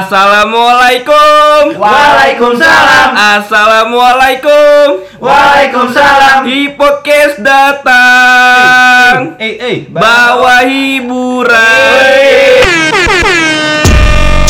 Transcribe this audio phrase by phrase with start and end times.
[0.00, 1.76] Assalamualaikum.
[1.76, 3.08] Waalaikumsalam.
[3.36, 5.04] Assalamualaikum.
[5.20, 6.40] Waalaikumsalam.
[6.48, 9.36] Di podcast datang.
[9.36, 11.52] Eh, eh, Bawa hiburan.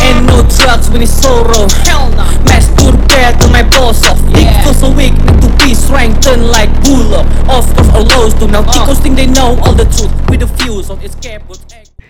[0.07, 4.81] And no drugs when it's sorrow Hell no Masturbate to my boss off Dick feels
[4.81, 7.21] so weak need to be strengthened like bull
[7.53, 10.49] Of course all lows do now Chicos think they know all the truth With the
[10.63, 11.45] views on escape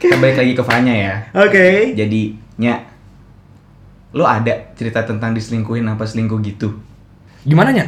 [0.01, 1.15] Kita balik lagi ke Fanya ya.
[1.37, 1.93] Oke.
[1.93, 3.00] Jadi, Nya,
[4.11, 6.75] lo ada cerita tentang diselingkuhin apa selingkuh gitu?
[7.43, 7.87] Gimana nya?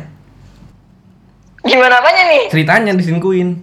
[1.62, 2.42] Gimana apanya nih?
[2.48, 3.58] Ceritanya diselingkuhin.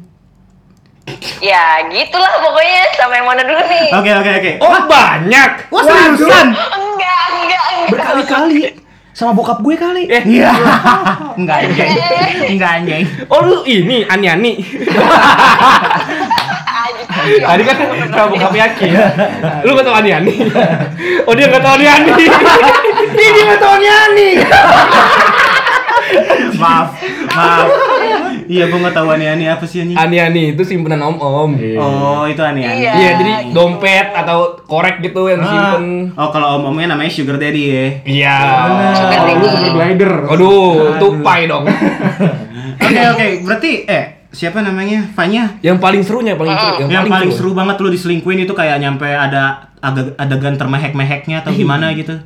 [1.41, 3.87] Ya gitulah pokoknya sama yang mana dulu nih?
[3.91, 4.51] Oke, oke, oke.
[4.61, 5.51] Oh banyak.
[5.67, 6.47] Wah, seriusan?
[6.53, 7.63] Enggak, enggak, enggak.
[7.89, 8.59] Berkali-kali
[9.11, 10.03] sama bokap gue kali.
[10.05, 10.51] Eh, Iya.
[11.35, 11.91] Enggak anjing.
[12.55, 13.03] Enggak anjing.
[13.27, 14.53] oh lu ini Ani-Ani.
[17.39, 17.75] Tadi kan
[18.09, 19.05] sama bokap Yaki ya.
[19.65, 20.35] Lu gak tau Ani-Ani.
[21.27, 22.13] Oh dia gak tau Ani-Ani.
[23.19, 24.29] Ini enggak tahu Ani.
[26.59, 26.91] maaf,
[27.31, 27.67] maaf.
[28.49, 29.95] Iya, gua enggak tahu Ani apa sih anjing.
[29.95, 31.53] Ani-Ani itu simpenan om-om.
[31.77, 32.91] Oh, itu Ani Iya.
[32.97, 36.11] Iya, jadi dompet atau korek gitu yang disimpan.
[36.17, 37.85] Oh, kalau om-omnya namanya Sugar Daddy ya.
[38.03, 38.37] Iya.
[38.97, 39.47] Sugar Oh, lu daddy.
[39.53, 40.13] super glider.
[40.33, 41.65] Aduh, tupai dong.
[42.79, 43.27] Oke, oke.
[43.45, 45.09] Berarti eh siapa namanya?
[45.17, 45.57] Fanya.
[45.65, 46.75] Yang paling serunya, paling seru.
[46.89, 51.91] Yang paling seru banget lu diselingkuhin itu kayak nyampe ada agak adegan termehek-meheknya atau gimana
[51.95, 52.19] gitu.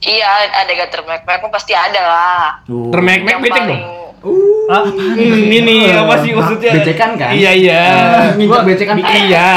[0.00, 2.44] Iya, ada gak termek pasti ada lah.
[2.66, 3.82] Yang becek paling dong.
[4.20, 6.76] Ah, Hmm, ini apa sih maksudnya?
[6.76, 7.32] Becekan kan?
[7.32, 7.82] Iya, iya.
[8.36, 8.94] Nginjak becekan.
[9.00, 9.48] Iya.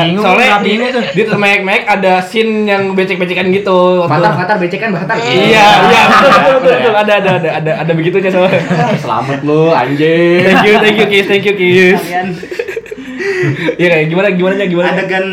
[0.00, 1.04] Bingung, Soalnya bingung tuh.
[1.04, 4.08] di termek-mek ada scene yang becek-becekan gitu.
[4.08, 5.20] Fatar, becekan, fatar.
[5.20, 6.30] Iya, iya, betul,
[6.64, 6.92] betul.
[6.96, 8.58] Ada, ada, ada, ada, ada begitunya soalnya.
[9.04, 10.42] Selamat lu, anjing.
[10.42, 12.00] Thank you, thank you, Kis, thank you, Kis.
[13.76, 14.88] Iya, kayak gimana, gimana, gimana?
[14.92, 15.26] adegan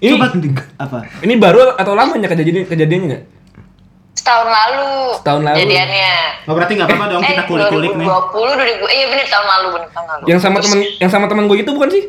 [0.00, 0.32] Ini- coba
[0.78, 0.98] apa?
[1.20, 3.24] Ini baru atau lamanya kejadian kejadiannya nggak?
[4.10, 4.90] Setahun lalu.
[5.16, 5.56] Setahun lalu.
[5.56, 6.12] Jadiannya.
[6.44, 8.04] Oh berarti nggak apa-apa dong Eh, kita kulik-kulik nih.
[8.04, 10.24] 2020, 2000, iya bener tahun lalu, bener tahun lalu.
[10.26, 12.02] Yang sama temen, yang sama temen gue itu bukan sih?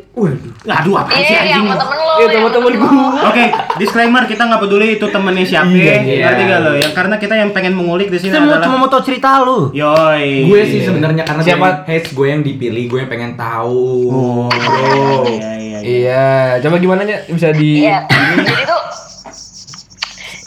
[0.62, 1.64] Aduh apa sih Iya, yang anjing?
[1.64, 2.12] sama temen lo.
[2.12, 2.90] Iya, sama temen gua.
[3.24, 3.44] Oke,
[3.78, 6.24] disclaimer kita nggak peduli itu temennya siapa, Iya, iya.
[6.26, 6.72] ngerti gak lo?
[6.76, 9.28] Yang karena kita yang pengen mengulik di sini Kita mau adalah cuma mau tahu cerita
[9.40, 9.58] lu.
[9.72, 10.26] Yoi.
[10.44, 11.66] Gue sih sebenarnya karena Siapa?
[11.86, 13.88] Heads gue yang dipilih, gue yang pengen tahu.
[14.04, 15.24] Oh, bro.
[15.24, 15.78] Iya, iya, iya.
[15.82, 16.26] Iya,
[16.60, 18.04] coba gimana nya bisa di Iya.
[18.36, 18.80] Jadi tuh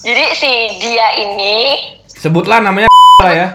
[0.05, 2.85] jadi si dia ini sebutlah namanya
[3.25, 3.47] lah ya.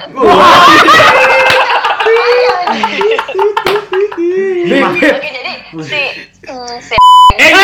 [4.81, 5.53] Oke, jadi
[5.87, 6.03] si
[6.51, 6.97] mm, si
[7.41, 7.55] Eh,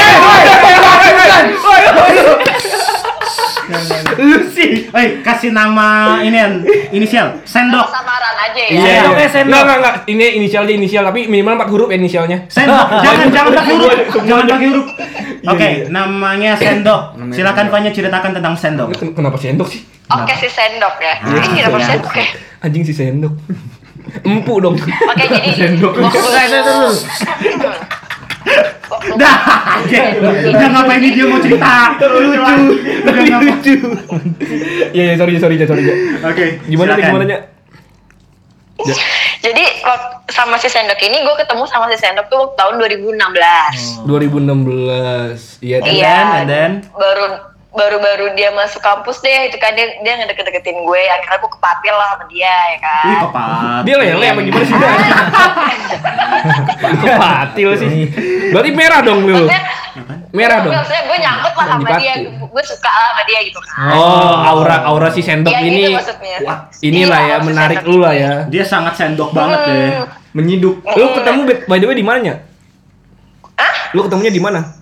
[4.16, 4.86] Lu sih.
[4.88, 5.86] Eh, kasih nama
[6.20, 6.38] ini
[6.90, 7.86] inisial sendok.
[7.86, 8.68] samaran aja ya.
[8.68, 9.18] Iya, Sendok, iya.
[9.18, 9.46] eh, sendok.
[9.52, 9.94] Enggak, enggak, enggak.
[10.06, 12.38] Ini inisialnya inisial tapi minimal 4 huruf ya inisialnya.
[12.46, 12.86] Sendok.
[13.04, 13.90] Jangan jangan pakai huruf.
[14.22, 14.86] Jangan pakai huruf.
[15.36, 15.84] Iya, Oke, iya.
[15.88, 17.00] namanya sendok.
[17.30, 17.66] Silakan.
[17.68, 18.88] Fanya ceritakan tentang sendok.
[18.92, 19.82] Ken- Kenapa sendok sih?
[20.06, 21.14] Oke si sendok ya.
[21.18, 22.26] Ah, Ini kenapa sendok ya?
[22.60, 23.34] Anjing si sendok.
[24.22, 24.78] Empu dong.
[24.78, 25.98] Oke jadi Sendok.
[25.98, 26.18] waktu
[29.20, 29.36] Dah.
[30.46, 31.98] Udah ngapain ini dia mau cerita?
[31.98, 32.38] Lucu.
[33.02, 33.74] Udah Lucu.
[34.94, 35.66] Iya, iya, sorry, sorry, sorry.
[35.66, 35.84] sorry.
[36.22, 36.44] Oke.
[36.70, 37.38] Gimana nih, gimana nya?
[39.40, 39.64] jadi
[40.28, 44.04] sama si sendok ini gue ketemu sama si sendok tuh tahun 2016.
[44.04, 45.62] 2016.
[45.64, 46.02] Iya, Iya.
[46.02, 46.72] then, and then?
[46.92, 51.92] Baru baru-baru dia masuk kampus deh itu kan dia dia ngedeket-deketin gue akhirnya gue kepatil
[51.92, 53.80] lah sama dia ya kan Wih, kepat.
[53.84, 54.76] Dia lele apa gimana sih?
[56.98, 57.90] Kepatil sih.
[58.50, 59.34] Berarti merah dong lu.
[59.36, 59.62] maksudnya
[60.30, 60.72] Merah dong.
[60.74, 62.00] maksudnya gue nyangkut lah sama Dipatil.
[62.02, 62.14] dia
[62.44, 65.82] gue suka lah sama dia gitu kan Oh, aura aura si sendok Iya, ini.
[65.90, 66.12] gitu.
[66.44, 68.32] Wah, inilah Iya, ya menarik lu lah ya.
[68.44, 69.88] Dia sangat sendok banget deh.
[69.96, 70.08] Hmm.
[70.34, 70.84] Menyiduk.
[70.84, 72.44] Lu ketemu by the way di mananya?
[73.56, 73.92] Hah?
[73.92, 74.75] Lu ketemunya di mana?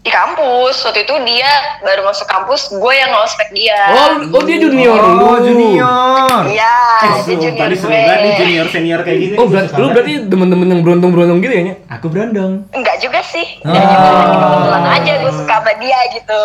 [0.00, 4.56] Di kampus waktu itu dia baru masuk kampus gue yang ngospek dia Oh, oh dia
[4.56, 5.20] junior lu.
[5.20, 6.48] Oh, junior.
[6.48, 9.34] iya Eh, dia junior tadi gue seru banget nih junior senior kayak gini.
[9.36, 11.74] Oh, berarti lu berarti temen-temen yang berondong-berondong gitu ya, Nya?
[11.90, 12.64] Aku berondong.
[12.70, 13.68] enggak juga sih Oh.
[13.70, 13.84] Jadi
[14.32, 16.42] kebetulan aja gue suka sama dia gitu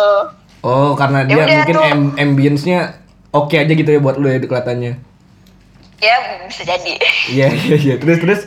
[0.60, 1.84] Oh, karena dia udah mungkin tuh.
[2.18, 2.78] ambience-nya
[3.30, 4.92] oke aja gitu ya buat lu ya kelihatannya.
[5.96, 6.14] ya
[6.44, 6.92] bisa jadi
[7.26, 7.94] Iya, iya, iya.
[7.96, 8.40] Terus terus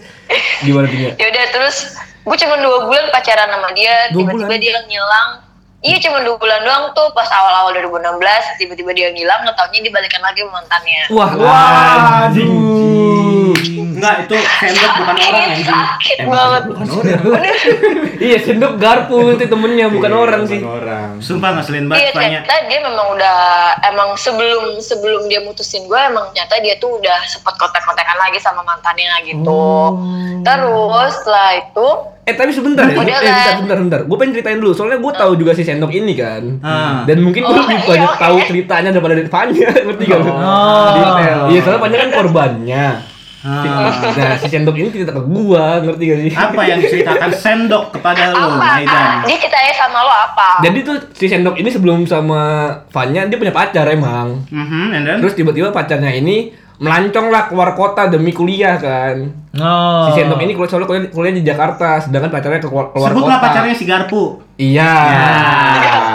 [0.61, 1.11] gimana tuh, Nya?
[1.15, 5.48] ya udah terus gue cuma dua bulan pacaran sama dia tiba-tiba dia ngilang
[5.81, 8.19] iya cuma dua bulan doang tuh pas awal-awal 2016
[8.57, 11.31] tiba-tiba dia ngilang nggak taunya dibalikan lagi sama mantannya Wah,
[12.29, 13.55] Waduh.
[13.89, 15.67] Enggak, itu sendok bukan orang anjing.
[15.67, 17.19] sakit banget Bener.
[18.27, 20.63] iya, sendok garpu itu temennya bukan orang sih.
[20.63, 21.19] orang.
[21.19, 22.39] Sumpah ngeselin Iya banget Fanya.
[22.39, 23.37] ternyata dia memang udah
[23.85, 28.63] emang sebelum sebelum dia mutusin gue emang ternyata dia tuh udah sempat kontak-kontakan lagi sama
[28.63, 29.63] mantannya gitu.
[30.41, 31.87] Terus setelah itu
[32.29, 33.25] Eh tapi sebentar ya, Udah eh, kan?
[33.25, 33.99] bentar, bentar, bentar.
[34.05, 36.43] Gue pengen ceritain dulu, soalnya gue tahu juga si sendok ini kan.
[36.61, 37.01] Ah.
[37.03, 38.21] Dan mungkin gue Oh, lebih iya, banyak oke.
[38.21, 40.29] tahu ceritanya daripada dari Fanya, ngerti gak lu?
[40.29, 40.89] Oh.
[40.93, 41.39] Detail.
[41.49, 42.87] Iya, soalnya Fanya kan korbannya.
[43.39, 43.87] Ah.
[44.11, 46.31] Nah, si sendok ini cerita ke gua, ngerti gak sih?
[46.35, 49.23] Apa yang diceritakan sendok kepada lu, apa Maidan?
[49.23, 52.41] dia ceritanya sama lo apa Jadi tuh si sendok ini sebelum sama
[52.89, 54.43] Fanya dia punya pacar emang.
[54.45, 55.17] Mhm, and then?
[55.17, 59.27] Terus tiba-tiba pacarnya ini melancong lah keluar kota demi kuliah kan.
[59.51, 60.07] Oh.
[60.07, 63.45] Si sendok ini keluar soalnya kuliah, kuliah di Jakarta, sedangkan pacarnya keluar, keluar Sebutlah kota.
[63.45, 64.39] pacarnya si Garpu.
[64.55, 64.93] Iya.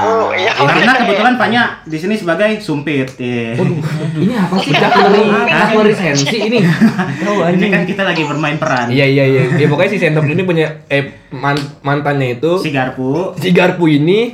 [0.04, 0.52] Oh, iya.
[0.54, 3.12] Karena kebetulan Fanya di sini sebagai sumpit.
[3.16, 3.60] Iya.
[4.14, 5.24] Ini apa sih Jakleri?
[5.44, 6.58] Jakleri sensi ini.
[6.60, 7.70] Tahu Ini anjing.
[7.70, 8.88] kan kita lagi bermain peran.
[8.88, 9.42] Iya iya iya.
[9.54, 13.36] Ya pokoknya si sendok ini punya eh man- mantannya itu Si Garpu.
[13.36, 14.32] si Garpu ini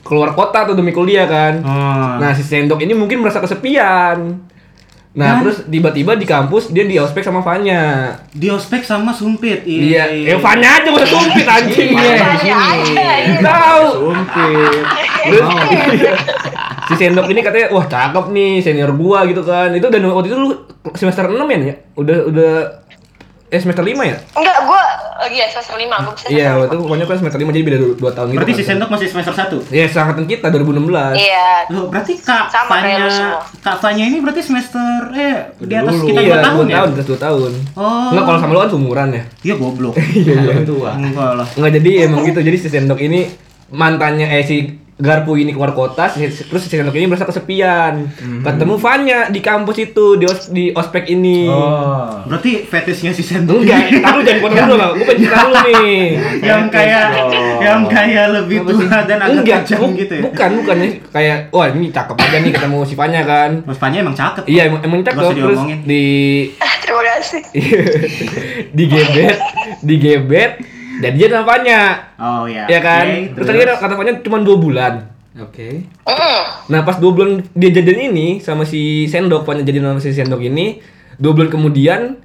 [0.00, 1.54] keluar kota tuh demi kuliah kan.
[1.60, 2.14] Oh.
[2.16, 4.38] Nah, si sendok ini mungkin merasa kesepian.
[5.14, 5.38] Nah, Hah?
[5.40, 8.10] terus tiba-tiba di kampus dia di ospek sama Fanya.
[8.28, 9.62] di ospek sama sumpit.
[9.62, 11.94] Iya, eh Fanya aja udah sumpit anjing.
[11.94, 12.26] Fanya Iya.
[12.34, 12.58] aja,
[13.22, 13.38] iya.
[13.38, 13.84] Tahu.
[13.94, 14.82] Sumpit.
[15.24, 16.12] Terus iya.
[16.84, 19.70] si sendok ini katanya wah cakep nih senior gua gitu kan.
[19.70, 20.50] Itu dan waktu itu lu
[20.92, 21.74] semester 6 ya?
[21.94, 22.52] Udah udah
[23.46, 24.18] eh semester 5 ya?
[24.34, 24.82] enggak gue
[25.24, 27.78] lagi ya semester lima gue bisa Iya, waktu itu pokoknya kan semester 5 jadi beda
[27.80, 28.36] 2 tahun gitu.
[28.36, 28.60] Berarti kan.
[28.60, 29.72] si sendok masih semester 1.
[29.72, 31.16] Iya, seangkatan kita 2016.
[31.16, 33.06] iya Loh, berarti Kak Sama Fanya.
[33.64, 36.06] Kak Fanya ini berarti semester eh di atas Dulu.
[36.12, 36.76] kita iya, 2 tahun dua ya?
[36.76, 37.50] tahun, atas 2 tahun.
[37.74, 38.08] Oh.
[38.12, 39.22] Enggak kalau sama lu kan seumuran ya.
[39.42, 39.94] Iya goblok.
[40.14, 40.54] Iya, iya.
[40.62, 40.90] Tua.
[40.94, 41.46] Enggak lah.
[41.56, 42.40] Enggak jadi emang gitu.
[42.44, 43.26] Jadi si sendok ini
[43.72, 48.06] mantannya eh si Garpu ini keluar kota, terus si sendok ini merasa kesepian.
[48.40, 51.44] Ketemu Fanya di kampus itu di os, di ospek ini.
[51.44, 52.22] Oh.
[52.24, 54.88] Berarti fetishnya si sendok Enggak, tahu jangan potong dulu lah.
[54.92, 56.02] Gue pengen cerita dulu nih.
[56.48, 57.58] yang kayak Oh.
[57.58, 60.22] yang kayak lebih tua dan agak Enggak, tajam bu- gitu ya.
[60.22, 60.88] bukan, bukan ya.
[61.10, 63.50] Kayak, wah ini cakep aja nih ketemu si Fanya kan.
[63.62, 64.44] Mas Fanya emang cakep.
[64.46, 65.22] Iya, emang, emang cakep.
[65.34, 66.04] Terus di
[66.80, 67.42] terima kasih
[68.76, 69.36] digebet,
[69.80, 70.52] digebet,
[71.02, 71.80] jadian sama Fanya.
[72.20, 72.68] Oh iya.
[72.68, 73.06] Ya kan?
[73.06, 74.94] Oke, terus tadi kata Fanya cuma dua bulan.
[75.34, 75.90] Oke.
[76.06, 76.42] Mm.
[76.70, 80.42] Nah pas dua bulan dia jadian ini sama si Sendok, Fanya jadian sama si Sendok
[80.44, 80.78] ini,
[81.18, 82.22] dua bulan kemudian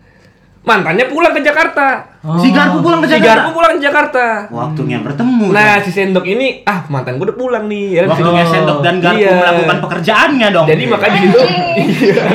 [0.59, 2.03] mantannya pulang ke Jakarta.
[2.19, 3.31] Si Garpu pulang ke Si Jakarta.
[3.31, 4.25] Garpu pulang ke Jakarta.
[4.49, 5.45] Waktunya bertemu.
[5.49, 7.85] Nah si Sendok ini, ah mantan gue udah pulang nih.
[7.89, 8.09] Ya, kan?
[8.13, 9.33] Waktunya Sendok dan Garpu Iya.
[9.35, 10.65] melakukan pekerjaannya dong.
[10.67, 12.23] Jadi makanya di situ Iya.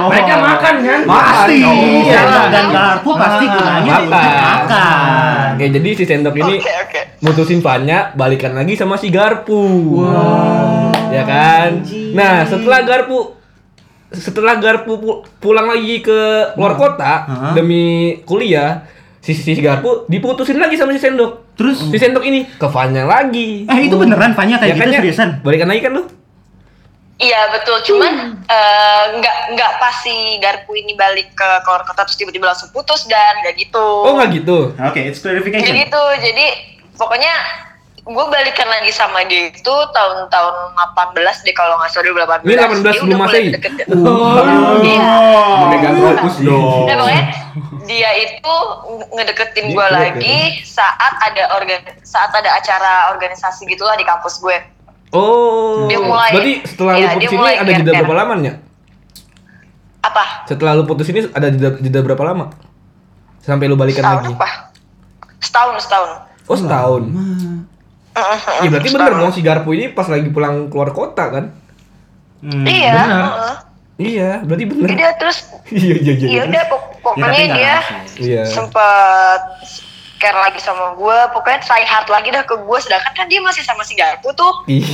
[0.00, 0.08] Oh.
[0.08, 1.00] Mereka makan kan?
[1.04, 1.56] Pasti.
[1.60, 2.14] Oh, iya.
[2.16, 4.02] Sendok dan Garpu pasti gunanya Makan.
[4.06, 5.48] untuk makan.
[5.58, 9.60] Ya jadi si Sendok ini oke oke mutusin Fanya balikan lagi sama si Garpu.
[11.10, 11.82] Ya kan?
[12.14, 13.34] Nah, setelah Garpu
[14.12, 16.18] setelah Garpu pu- pulang lagi ke
[16.54, 17.52] luar kota Hah?
[17.52, 17.82] demi
[18.22, 18.84] kuliah,
[19.18, 21.54] si, si Garpu diputusin lagi sama si Sendok.
[21.54, 23.64] Terus Si Sendok ini ke Fanya lagi.
[23.64, 25.28] eh itu beneran Fanya kayak gitu Nya, seriusan?
[25.40, 26.04] Balikan lagi kan lu?
[27.16, 28.12] Iya betul, cuman
[28.42, 33.04] eh, nggak nggak pas si Garpu ini balik ke keluar kota terus tiba-tiba langsung putus
[33.04, 33.86] dan nggak gitu.
[34.00, 34.72] Oh, nggak gitu.
[34.72, 35.74] Oke, it's Jadi clarification.
[35.78, 36.46] gitu, jadi
[36.96, 37.32] pokoknya
[38.02, 39.60] gue balikan lagi sama dia itu
[39.90, 42.04] tahun-tahun 18 deh kalau nggak salah
[42.40, 42.42] 2018.
[42.42, 43.48] Ini 18 Dia sebelum udah mulai Masehi?
[43.52, 44.80] deket- Oh.
[44.80, 45.14] Iya.
[45.60, 46.84] Memegang fokus dong.
[46.84, 47.24] Nah, pokoknya
[47.82, 48.54] dia itu
[49.10, 54.56] ngedeketin gue lagi saat ada organ saat ada acara organisasi gitulah di kampus gue.
[55.10, 55.84] Oh.
[55.86, 58.54] Dia mulai- Berarti setelah iya, lu dia putus ini mulai ada jeda berapa lama ya?
[60.00, 60.24] Apa?
[60.46, 62.46] Setelah lu putus ini ada jeda, jeda berapa lama?
[63.40, 64.34] Sampai lu balikan Setahun lagi.
[64.34, 64.48] apa?
[65.38, 66.10] Setahun, setahun.
[66.46, 67.02] Oh, setahun.
[68.12, 71.44] Iya berarti bener dong si Garpu ini pas lagi pulang keluar kota kan?
[72.40, 72.92] Hmm, Iya.
[72.92, 73.08] benar.
[73.08, 73.56] heeh.
[74.00, 74.82] Iya, berarti bener.
[74.82, 75.38] Jadi dia terus
[75.70, 76.28] Iya iya iya.
[76.28, 77.76] ya udah pok- Ya, pokoknya nggak dia.
[78.18, 78.42] Iya.
[78.46, 79.40] sempet
[80.16, 83.60] care lagi sama gue pokoknya try hard lagi dah ke gue sedangkan kan dia masih
[83.60, 84.84] sama si Garpu tuh Iya.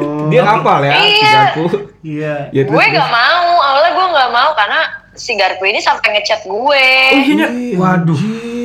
[0.00, 0.28] Oh.
[0.28, 1.32] Dia hafal ya si Iya.
[1.34, 1.62] Garpu.
[2.02, 2.34] Iya.
[2.50, 4.80] Ya, gue gak mau awalnya gue gak mau karena
[5.12, 7.46] si Garpu ini sampai ngechat gue Oh iya.
[7.46, 7.48] Nya.
[7.74, 8.20] Waduh.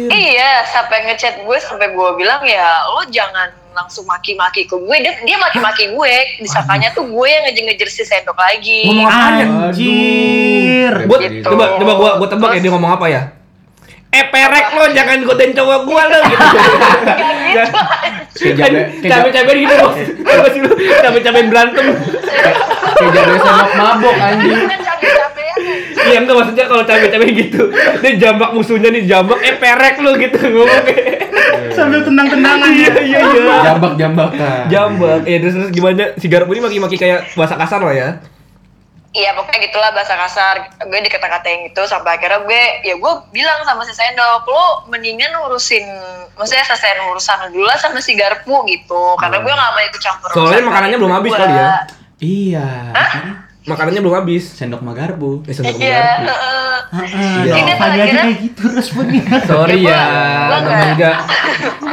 [0.10, 5.14] iya sampai ngechat gue sampai gue bilang ya lo jangan langsung maki-maki ke gue dia,
[5.22, 9.46] dia maki-maki gue disangkanya tuh gue yang ngejer-ngejer si sendok lagi Ngomong ya?
[9.70, 10.94] Anjir.
[11.06, 11.46] Gua, Gitu.
[11.46, 13.22] coba coba gua gua tebak ya dia ngomong apa ya?
[14.08, 16.46] Eh perek lo jangan godain cowok gua lo gitu.
[17.54, 17.68] Gak
[18.74, 19.98] gitu Cabe-cabe gitu bos.
[20.26, 20.48] Apa?
[21.04, 21.86] Cabe-cabe berantem.
[22.98, 24.58] Kayak sendok mabok anjing.
[26.08, 27.62] Iya enggak maksudnya kalau cabe-cabe gitu.
[28.04, 30.96] Dia jambak musuhnya nih jambak eh perek lo gitu ngomongnya.
[31.76, 33.58] Sambil tendang-tendangan Iya iya iya.
[33.74, 34.64] Jambak-jambakan.
[34.72, 35.20] Jambak.
[35.28, 38.10] Ya terus terus gimana si Garpu ini maki-maki kayak bahasa kasar lah ya.
[39.16, 43.82] Iya pokoknya gitulah bahasa kasar Gue dikata-katain gitu sampai akhirnya gue Ya gue bilang sama
[43.88, 45.88] si Sendok Lo mendingan urusin
[46.38, 50.30] Maksudnya selesaiin urusan dulu lah sama si Garpu gitu Karena gue gak mau ikut campur
[50.36, 51.40] Soalnya makanannya belum habis gua.
[51.40, 51.72] kali ya?
[52.20, 52.68] Iya.
[53.68, 54.44] Makanannya belum habis.
[54.50, 55.44] Sendok magarbu.
[55.44, 56.24] Eh, sendok Iya.
[56.24, 56.76] Heeh,
[57.44, 57.54] Iya.
[57.54, 59.24] Ini aja akhirnya- kayak gitu responnya.
[59.44, 61.12] Sorry Ya, ya, gua- gua namanya juga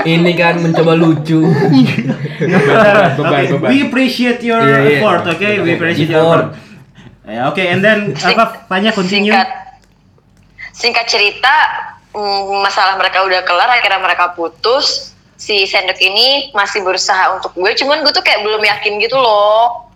[0.05, 1.41] ini kan mencoba lucu.
[1.43, 3.69] Beban, beban, Okay, beban.
[3.69, 4.99] we appreciate your Iya, iya.
[4.99, 5.59] effort, okay?
[5.59, 6.47] We appreciate your Effort.
[6.55, 6.63] effort.
[7.27, 8.67] Ya, oke, and then apa?
[8.67, 9.33] Fanya continue.
[9.33, 9.49] Singkat
[10.71, 11.55] singkat cerita,
[12.13, 15.11] mm, masalah mereka udah kelar, akhirnya mereka putus.
[15.35, 19.89] Si Sendok ini masih berusaha untuk gue, cuman gue tuh kayak belum yakin gitu loh.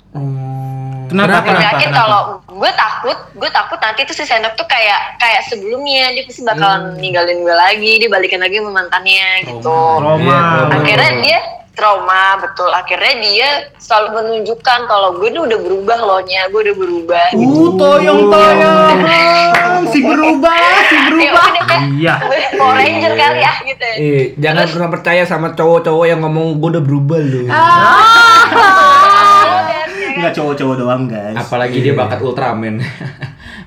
[1.09, 1.39] Kenapa?
[1.39, 1.67] belum Kenapa?
[1.73, 6.23] yakin kalau gue takut, gue takut nanti tuh si Sendok tuh kayak kayak sebelumnya dia
[6.23, 9.77] pasti bakalan ninggalin gue lagi, dia balikin lagi sama mantannya gitu.
[9.97, 10.15] Trauma.
[10.15, 10.77] Iya, trauma.
[10.77, 11.39] Akhirnya dia
[11.71, 12.69] trauma betul.
[12.69, 17.25] Akhirnya dia selalu menunjukkan kalau gue ini udah berubah loh nya, gue udah berubah.
[17.33, 18.99] Uh, toyong toyong,
[19.95, 20.53] si berubah,
[20.85, 21.45] si Ya berubah.
[21.49, 22.15] udah kan, Iya.
[22.53, 23.85] Power Ranger kali ya gitu.
[23.97, 27.47] Eh, jangan Terus- pernah percaya sama cowok-cowok yang ngomong gue udah berubah loh.
[30.19, 31.37] Enggak cowok-cowok doang, guys.
[31.37, 32.77] Apalagi dia bakat Ultraman.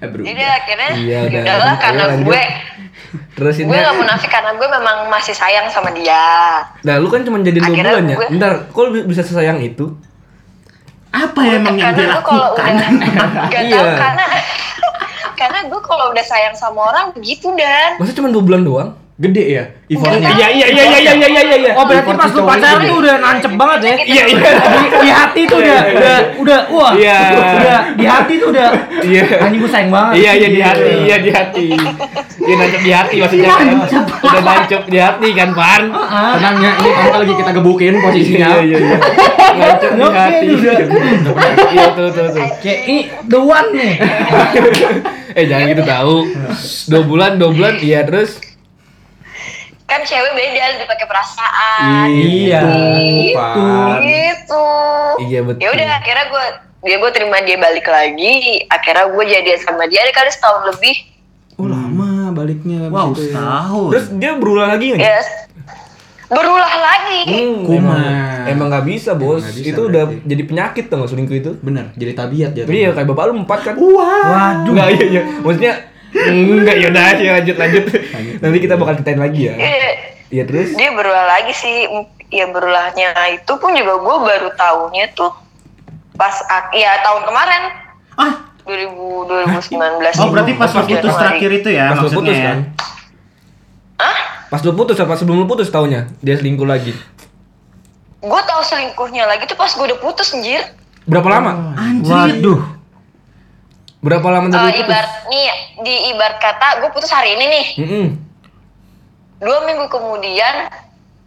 [0.02, 0.26] Eh, Bro.
[0.26, 1.42] Jadi akhirnya Iya, ya udah.
[1.46, 2.26] udahlah Ayo, karena lanjut.
[2.28, 2.42] gue
[3.32, 6.58] Terus gue gak munafik karena gue memang masih sayang sama dia.
[6.82, 8.18] nah lu kan cuma jadi dua bulan ya.
[8.18, 9.94] gue- Bentar, kok lu bisa sesayang itu?
[11.08, 12.50] Apa ya emang yang dilakukan?
[12.56, 12.90] udah
[13.52, 13.76] gak Iya.
[13.76, 14.26] tahu karena
[15.40, 18.90] karena gue kalau udah sayang sama orang begitu dan Masa cuma dua bulan doang?
[19.22, 20.30] Gede ya effortnya.
[20.34, 21.72] Iya iya iya iya iya iya iya iya.
[21.78, 23.96] Oh berarti Effort pas lu pacaran tuh udah nancep banget ya?
[24.02, 24.52] Iya iya.
[24.56, 27.18] Di, di hati tuh udah, udah, udah, wah, Iya.
[27.38, 28.70] udah di hati tuh udah.
[29.04, 29.24] Iya.
[29.46, 30.14] Anjing gue sayang banget.
[30.18, 31.68] Iya iya di hati, iya di hati.
[32.42, 33.68] Iya nancep di hati maksudnya kan.
[34.26, 35.82] Udah nancep di hati kan, Pan?
[36.40, 38.48] Tenang ya, ini kamu lagi kita gebukin posisinya.
[38.48, 38.98] Iya iya iya.
[39.60, 40.46] Nancep di hati.
[41.78, 42.46] Iya tuh tuh tuh.
[42.64, 43.94] Kayak ini the one nih.
[45.32, 46.16] Eh jangan gitu tahu.
[46.92, 48.36] Dua bulan, dua bulan, iya terus.
[49.92, 52.08] Kan cewek beda lebih pakai perasaan.
[52.08, 52.62] Iya.
[52.64, 53.44] Itu.
[54.08, 54.68] Gitu.
[55.28, 55.60] Iya, betul.
[55.60, 56.46] Ya udah akhirnya gue
[56.82, 58.64] dia gue terima dia balik lagi.
[58.72, 60.96] Akhirnya gue jadian sama dia ada kali setahun lebih.
[61.60, 62.88] Oh lama baliknya.
[62.88, 63.36] Wow, gitu ya.
[63.36, 63.90] setahun.
[63.92, 65.04] Terus dia berulang lagi nggak?
[65.04, 65.20] Ya
[66.32, 67.22] berulah lagi.
[67.28, 67.84] Hmm, Kuman.
[67.84, 68.04] emang,
[68.48, 69.44] emang nggak bisa bos.
[69.44, 70.28] Nggak bisa itu udah berarti.
[70.32, 71.52] jadi penyakit tuh nggak selingkuh itu.
[71.60, 72.64] Bener, jadi tabiat ya.
[72.64, 73.76] Iya kayak bapak lu empat kan?
[73.76, 74.72] Waduh.
[74.72, 75.22] Enggak iya iya.
[75.44, 75.74] Maksudnya
[76.24, 77.84] enggak ya udah aja lanjut lanjut.
[78.38, 79.54] Nanti kita bakal ceritain lagi ya.
[79.54, 79.90] Iya,
[80.30, 80.70] Iya terus.
[80.74, 81.90] dia berulah lagi sih.
[82.28, 85.36] Ya berulahnya itu pun juga gue baru tahunya tuh
[86.14, 86.32] pas
[86.72, 87.62] ya tahun kemarin
[88.14, 90.16] Ah, 2000 2019.
[90.16, 90.92] oh berarti pas Januari.
[90.94, 92.16] putus terakhir itu ya Pas lu maksudnya.
[92.24, 92.58] putus kan?
[93.98, 94.18] Hah?
[94.48, 96.96] Pas lu putus apa sebelum lu putus taunya dia selingkuh lagi.
[98.18, 100.62] Gue tahu selingkuhnya lagi tuh pas gue udah putus anjir.
[101.04, 101.52] Berapa lama?
[101.76, 102.08] Anjir.
[102.08, 102.60] Waduh.
[104.02, 104.82] Berapa lama Eh, dari putus?
[104.84, 105.48] ibarat nih
[105.80, 107.66] di ibarat kata gue putus hari ini nih.
[107.78, 108.06] Mm-mm.
[109.40, 110.70] Dua minggu kemudian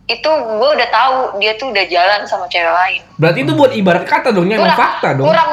[0.04, 3.00] itu gue udah tahu dia tuh udah jalan sama cewek lain.
[3.16, 5.25] Berarti itu buat ibarat kata dong, ini emang fakta dong.
[5.25, 5.50] kurang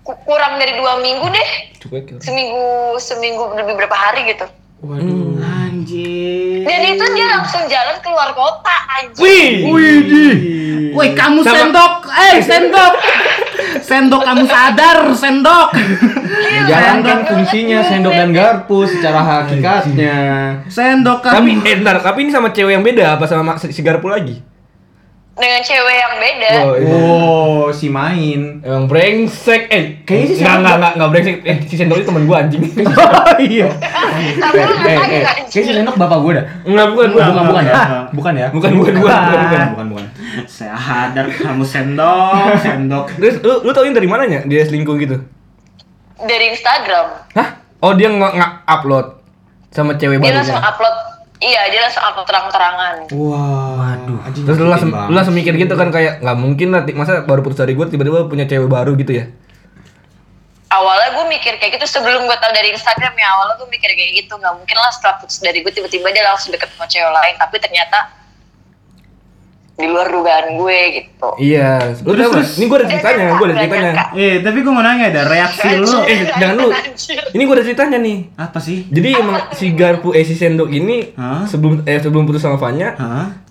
[0.00, 1.48] ku- kurang dari dua minggu deh.
[1.82, 2.18] Ya.
[2.22, 2.62] Seminggu
[2.96, 4.46] seminggu lebih berapa hari gitu.
[4.80, 5.38] Waduh.
[5.38, 5.61] Anjir.
[6.62, 9.22] Dan itu dia langsung jalan keluar kota anjir.
[9.22, 9.50] Wih.
[10.92, 11.94] Woi, kamu Sama- sendok.
[12.10, 12.94] Eh, sendok.
[13.80, 15.68] Sendok kamu sadar, sendok.
[16.68, 20.16] Jalan kan fungsinya sendok dan garpu secara hakikatnya.
[20.68, 21.66] Sendok Tapi kamu.
[21.66, 24.51] eh bentar, tapi ini sama cewek yang beda apa sama si Garpu lagi?
[25.32, 26.50] Dengan cewek yang beda.
[26.60, 26.92] Oh, iya.
[26.92, 28.60] Oh, si main.
[28.60, 29.64] Emang brengsek.
[29.66, 31.36] Eh, Kayaknya sih enggak sama- enggak enggak enggak brengsek.
[31.42, 32.62] Eh, si Sendok itu teman gua anjing.
[33.42, 33.68] Iya.
[33.72, 36.44] Tapi Eh, eh, kan, kayak si sendok bapak gue dah.
[36.62, 37.24] Enggak bukan bukan.
[37.26, 37.74] Bukan, bukan ya?
[38.12, 38.46] Bukan ya?
[38.50, 39.40] Bukan bukan bukan bukan.
[39.40, 39.66] bukan.
[39.72, 40.06] Bukan, bukan.
[40.44, 43.04] Saya sadar kamu sendok, sendok.
[43.16, 45.16] Terus lu lu tauin dari mananya dia selingkuh gitu?
[46.18, 47.06] Dari Instagram.
[47.32, 47.48] Hah?
[47.80, 49.06] Oh, dia nggak nggak upload
[49.72, 50.70] sama cewek Dia langsung barunya.
[50.70, 50.96] upload.
[51.42, 52.94] Iya, dia langsung upload terang-terangan.
[53.18, 54.18] Wah, aduh.
[54.30, 57.58] Terus lu langsung lu langsung mikir gitu kan kayak nggak mungkin lah masa baru putus
[57.58, 59.26] dari gue tiba-tiba punya cewek baru gitu ya?
[60.72, 64.24] awalnya gue mikir kayak gitu sebelum gue tahu dari Instagram ya awalnya gue mikir kayak
[64.24, 67.34] gitu nggak mungkin lah setelah putus dari gue tiba-tiba dia langsung deket sama cewek lain
[67.36, 68.08] tapi ternyata
[69.72, 71.96] di luar dugaan gue gitu Iya.
[72.04, 72.46] Lu tahu nggak?
[72.60, 73.92] Ini gue ada ceritanya, gue ada ceritanya.
[74.12, 75.88] Eh, tapi gue mau nanya ada reaksi lu.
[76.04, 76.68] Eh, jangan lu.
[76.68, 77.22] Anjir.
[77.32, 78.18] Ini gue ada ceritanya nih.
[78.36, 78.84] Apa sih?
[78.90, 81.16] Jadi emang si Garpu eh si Sendok ini
[81.48, 82.94] sebelum eh sebelum putus sama Fanya,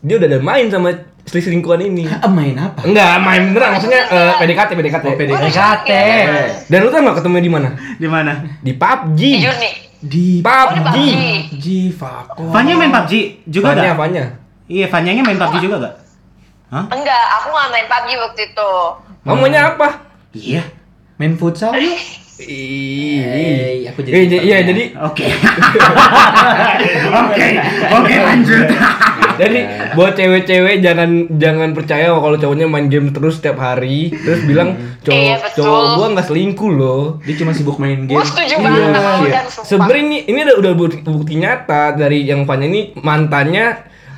[0.04, 0.94] dia udah ada main sama
[1.26, 2.06] selingkuhan ini.
[2.10, 2.82] Ah, main apa?
[2.86, 5.06] Enggak, main beneran maksudnya eh, PDKT PDKT.
[5.06, 5.42] Oh, PDKT.
[5.48, 5.92] PDKT.
[6.68, 7.70] Dan lu tau nggak ketemu di mana?
[7.98, 8.32] Di mana?
[8.60, 9.22] Di PUBG.
[9.22, 9.58] Di oh
[10.02, 10.98] di PUBG.
[10.98, 10.98] PUBG
[11.62, 12.50] G Fako.
[12.50, 13.98] Fanya main PUBG juga Fanya, gak?
[14.02, 14.24] Fanya.
[14.66, 15.94] Iya, Fanyanya main PUBG juga gak?
[16.72, 16.86] Hah?
[16.88, 18.72] enggak aku nggak main PUBG waktu itu
[19.22, 19.88] Kamu maunya apa?
[20.32, 20.64] Iya.
[21.16, 22.00] Main futsal yuk.
[22.42, 24.66] Ih, aku jadi Eh, Iya, internet.
[24.66, 25.26] jadi Oke.
[27.22, 27.46] Oke.
[27.94, 28.66] Oke, lanjut.
[29.42, 29.60] jadi
[29.94, 35.14] buat cewek-cewek jangan jangan percaya kalau cowoknya main game terus setiap hari terus bilang cowok
[35.14, 37.04] Iya, cowok gua nggak selingkuh loh.
[37.22, 38.16] Dia cuma sibuk main game.
[38.16, 39.30] Gue setuju banget Iya.
[39.30, 39.68] dan sumpah.
[39.68, 43.66] Sebenarnya ini ini udah udah bukti, bukti nyata dari yang Fanya ini mantannya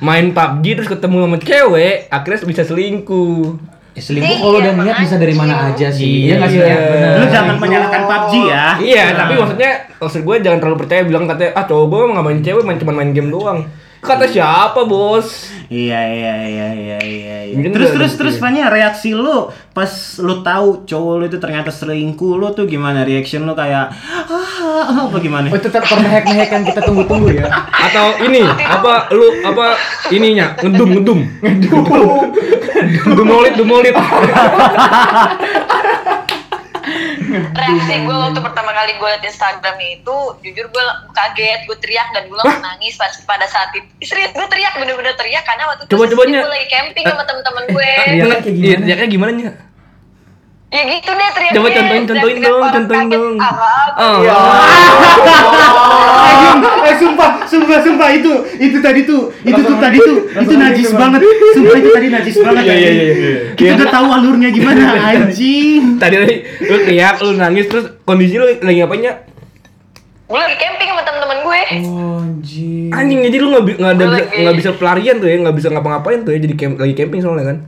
[0.04, 3.56] main PUBG terus ketemu sama cewek akhirnya bisa selingkuh.
[3.94, 6.28] Ya, selingkuh kalau udah niat bisa dari mana aja sih.
[6.28, 6.60] Iya sih?
[6.60, 6.76] Iya.
[6.76, 7.14] Bener.
[7.22, 8.66] Lu jangan menyalahkan PUBG ya.
[8.76, 9.72] Iya, tapi maksudnya
[10.04, 12.92] maksud gue jangan terlalu percaya bilang katanya ah cowok gue nggak main cewek main cuma
[12.92, 13.64] main game doang.
[14.04, 15.48] Kata siapa bos?
[15.72, 17.38] Iya iya iya iya iya.
[17.48, 17.72] iya.
[17.72, 18.34] Terus terus terus.
[18.36, 19.88] Fanya reaksi lu pas
[20.20, 23.88] lu tahu cowok lu itu ternyata selingkuh lu tuh gimana reaction lu kayak
[24.28, 25.48] ah apa gimana?
[25.48, 27.48] Oh, itu tetap permehek-mehek yang kita tunggu-tunggu ya.
[27.72, 29.72] Atau ini apa lu apa
[30.12, 31.84] ininya ngedum ngedum ngedum
[33.16, 33.96] dumolit dumolit
[37.34, 42.30] reaksi gue waktu pertama kali gue liat Instagram itu jujur gue kaget gue teriak dan
[42.30, 43.86] gue langsung nangis pas pada saat itu.
[44.04, 48.38] Serius gue teriak bener-bener teriak karena waktu itu gue lagi camping sama temen-temen gue Teriaknya
[48.40, 48.64] kayak gimana?
[48.64, 49.50] Iya, teriaknya gimana nya?
[50.74, 51.54] ya gitu deh teriaknya.
[51.54, 53.38] Coba contohin, contohin dong, contohin dong.
[53.94, 54.18] Oh.
[56.34, 61.20] eh sumpah sumpah sumpah itu itu tadi tuh itu tuh tadi tuh itu najis banget
[61.52, 63.36] sumpah itu tadi najis banget Iya, iya, iya, iya.
[63.54, 68.46] kita udah tahu alurnya gimana anjing Tadi tadi lu teriak, lu nangis terus kondisi lu
[68.48, 69.12] lagi ngapainnya?
[70.24, 72.88] gue lagi camping sama temen-temen gue Anjing.
[72.90, 76.18] Anjing jadi lu nggak ada bisa lagi- nggak bisa pelarian tuh ya, nggak bisa ngapa-ngapain
[76.22, 77.58] tuh ya jadi camp, lagi camping soalnya kan.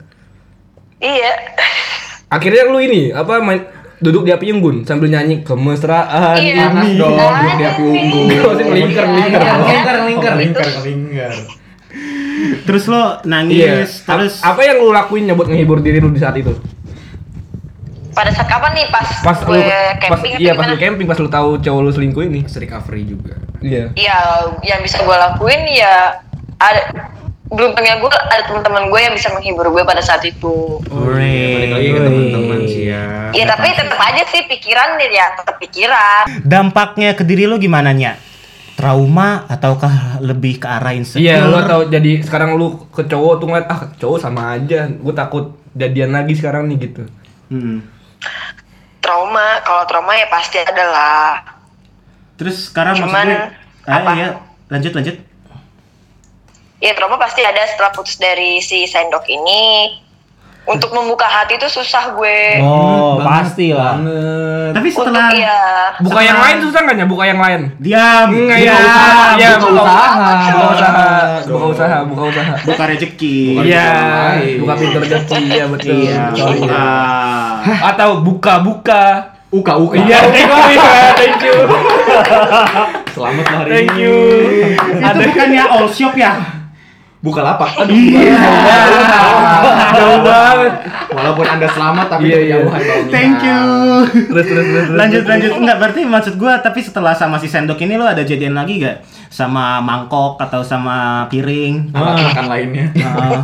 [0.98, 1.32] iya
[2.26, 3.62] Akhirnya lu ini apa main
[3.96, 6.68] duduk di api unggun sambil nyanyi kemesraan Iya.
[6.70, 7.00] ini.
[7.00, 7.90] dong, Ah, duduk di api ini.
[7.96, 8.24] unggun.
[8.28, 9.40] Gak usah melingkar, melingkar.
[9.40, 10.34] Iya, Lingkar, lingkar.
[10.36, 11.32] Lingkar, lingkar.
[12.62, 13.24] terus lo Iya.
[13.24, 16.52] nangis terus A- apa yang lu lakuin buat ngehibur diri lu di saat itu?
[18.12, 21.04] pada saat kapan nih pas, Pas gue lu pas camping atau iya pas lu camping
[21.06, 22.40] pas lu tahu cowok lu selingkuh ini.
[22.42, 23.36] Pas recovery juga.
[23.60, 23.92] Iya.
[23.92, 24.18] ya
[24.62, 26.16] yang bisa gue lakuin ya
[26.56, 26.80] ada
[27.46, 32.00] beruntungnya gue ada teman-teman gue yang bisa menghibur gue pada saat itu Balik lagi ke
[32.02, 33.30] teman-teman sih ya.
[33.30, 38.18] ya tapi tetap aja sih pikiran ya tetap pikiran dampaknya ke diri lo gimana nya
[38.76, 43.46] trauma ataukah lebih ke arah insecure Iya, lu tahu jadi sekarang lu ke cowok tuh
[43.48, 44.84] ngeliat ah cowok sama aja.
[44.84, 47.08] Gue takut jadian lagi sekarang nih gitu.
[47.46, 47.78] Hmm.
[48.98, 51.30] trauma kalau trauma ya pasti ada lah
[52.34, 53.40] terus sekarang Cuman, maksudnya
[53.86, 54.10] ah, apa?
[54.18, 54.28] iya
[54.66, 55.16] lanjut lanjut
[56.86, 59.90] ya trauma pasti ada setelah putus dari si sendok ini
[60.64, 63.94] untuk membuka hati itu susah gue Oh, pasti lah.
[63.96, 64.70] Banget.
[64.74, 65.58] tapi untuk setelah ya
[65.96, 67.06] Buka yang lain susah nggak ya?
[67.06, 67.60] Buka yang lain.
[67.76, 68.78] diam Enggak diam, ya.
[69.34, 70.30] Iya, buka usaha.
[70.50, 71.06] Buka usaha.
[71.46, 72.52] Buka usaha, buka usaha.
[72.62, 73.90] buka rezeki Iya,
[74.58, 75.94] buka pintu rezeki ya betul.
[75.96, 76.58] iya Sorry.
[76.60, 76.86] buka
[77.84, 79.04] Atau buka-buka.
[79.48, 79.94] Uka uka.
[79.96, 81.56] Iya, thank you, iya, thank you.
[83.08, 84.02] Selamat hari Thank ini.
[84.02, 84.18] you.
[84.98, 86.55] itu bukannya all shop ya
[87.18, 87.70] Buka lapak.
[87.78, 87.90] Aduh.
[87.90, 88.36] iya
[89.90, 90.72] Jauh banget.
[91.08, 92.56] Walaupun anda selamat tapi Iya, iya.
[93.08, 93.62] thank you
[94.28, 94.86] Terus terus terus.
[94.92, 98.52] lanjut lanjut enggak berarti maksud gua tapi setelah sama si sendok ini lo ada jadian
[98.52, 102.86] lagi gak sama mangkok atau sama piring Alat makan lainnya.
[103.00, 103.40] Ah.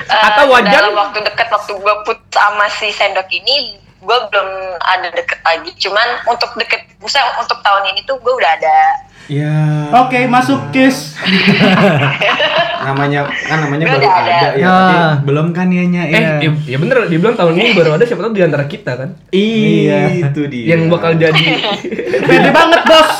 [0.00, 0.72] eh, Atau wajan?
[0.72, 5.74] dalam waktu dekat waktu gue put sama si sendok ini gue belum ada deket lagi
[5.76, 8.76] cuman untuk deket misalnya untuk tahun ini tuh gue udah ada
[9.28, 9.52] Ya.
[9.92, 11.12] Oke, masuk kiss.
[12.88, 14.24] Namanya kan namanya baru ada.
[14.24, 14.64] ada, ya.
[14.64, 14.72] Ah.
[14.80, 14.96] Tapi
[15.28, 18.32] belum kan ya nya Eh, ya, ya bener, dibilang tahun ini baru ada siapa tahu
[18.32, 19.12] di antara kita kan.
[19.28, 20.72] Iya, itu dia.
[20.72, 21.44] Yang bakal jadi
[22.28, 23.12] Pede banget, Bos.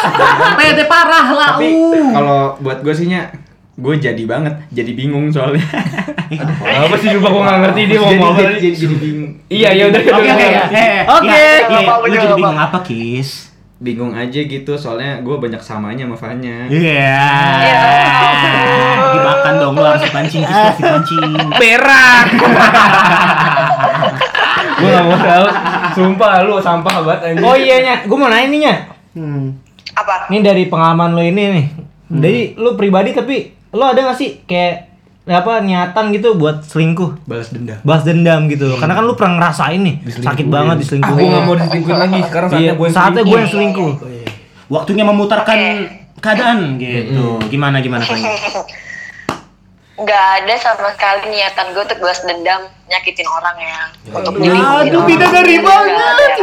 [0.56, 1.48] Pede parah lah.
[1.60, 2.10] Tapi uh.
[2.16, 3.28] kalau buat gue sih nya
[3.76, 5.68] gue jadi banget, jadi bingung soalnya.
[6.88, 8.40] apa sih coba gua nggak ngerti dia mau jadi, ngomong apa.
[8.40, 9.32] jadi, jadi, jadi bingung.
[9.52, 10.00] Iya, ya udah.
[10.00, 10.86] Oke, oke, oke.
[11.12, 11.28] Oke.
[11.28, 12.36] iya, iya, Lu jadi apa.
[12.40, 13.47] bingung apa, Kis?
[13.78, 16.66] Bingung aja gitu soalnya gue banyak samanya sama Fanya.
[16.66, 17.14] Iya.
[17.62, 17.82] Iya.
[19.14, 21.30] Dimakan dong, lu harus dipancing, Kis harus dipancing.
[21.62, 22.26] Perak.
[24.78, 25.46] gua gak mau tahu.
[25.94, 27.46] Sumpah lu sampah banget anjing.
[27.46, 28.74] Oh iya nya, gue mau nanya nih nya.
[29.14, 29.58] Hmm.
[29.94, 31.66] apa Ini dari pengalaman lo ini nih.
[32.08, 34.87] Dari lu pribadi tapi lo ada gak sih kayak
[35.30, 37.22] apa niatan gitu buat selingkuh?
[37.22, 37.76] Balas dendam.
[37.82, 38.74] Balas dendam gitu.
[38.74, 41.16] Karena kan lu pernah ngerasain nih sakit banget Ah, diselingkuhin.
[41.18, 42.18] gua gak mau diselingkuhin lagi.
[42.22, 43.92] Sekarang saatnya Iya, gua yang saatnya gue yang selingkuh.
[44.68, 45.58] Waktunya memutarkan
[46.18, 47.26] keadaan gitu.
[47.46, 48.32] Gimana gimana Fanya?
[49.98, 53.80] nggak ada sama sekali niatan gue untuk balas dendam nyakitin orang ya
[54.14, 55.08] untuk nyelingkuhin Aduh, orang.
[55.10, 56.38] bidadari Nggak banget, ada.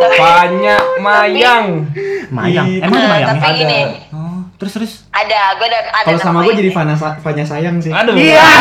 [0.00, 1.66] ya Banyak mayang.
[2.28, 2.66] Mayang.
[2.80, 3.88] Emang Nah, mayang?
[4.16, 4.27] Oh,
[4.58, 4.92] terus terus.
[5.14, 7.94] ada gue ada ada Kalau sama gue jadi Fanya, Fanya sayang sih.
[7.94, 8.18] Aduh.
[8.18, 8.42] Iya.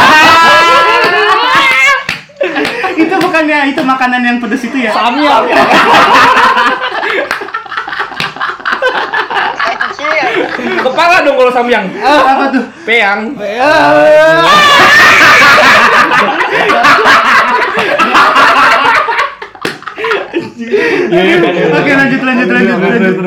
[2.97, 4.89] Itu bukan bukannya itu makanan yang pedes itu ya?
[4.93, 5.45] Samyang.
[10.57, 11.86] Kepala dong kalau samyang.
[12.01, 12.63] Apa tuh?
[12.81, 13.38] Peang.
[21.77, 23.17] Oke lanjut lanjut lanjut lanjut.